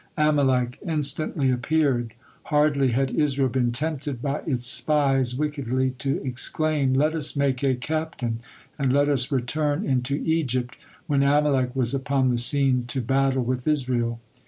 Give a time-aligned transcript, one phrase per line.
[0.17, 2.15] Amalek instantly appeared.
[2.45, 7.75] Hardly had Israel been tempted by its spies wickedly to exclaim, "Let us make a
[7.75, 8.39] captain,
[8.79, 10.75] and let us return into Egypt,"
[11.05, 14.19] when Amalek was upon the scene to battle with Israel.